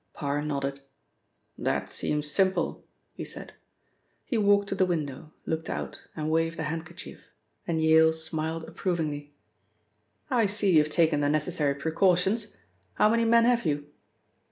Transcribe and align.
Parr 0.13 0.41
nodded. 0.41 0.81
"That 1.59 1.91
seems 1.91 2.25
simple," 2.27 2.83
he 3.13 3.23
said. 3.23 3.53
He 4.25 4.35
walked 4.35 4.69
to 4.69 4.73
the 4.75 4.83
window, 4.87 5.31
looked 5.45 5.69
out, 5.69 6.01
and 6.15 6.31
waved 6.31 6.57
a 6.57 6.63
handkerchief, 6.63 7.25
and 7.67 7.79
Yale 7.79 8.11
smiled 8.11 8.63
approvingly. 8.63 9.35
"I 10.27 10.47
see 10.47 10.71
you 10.71 10.79
have 10.79 10.89
taken 10.91 11.19
the 11.19 11.29
necessary 11.29 11.75
precautions. 11.75 12.57
How 12.95 13.09
many 13.09 13.25
men 13.25 13.45
have 13.45 13.63
you?" 13.63 13.91